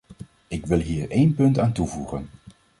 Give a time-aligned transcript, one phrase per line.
[0.47, 2.29] Ik wil hier één punt aan toevoegen.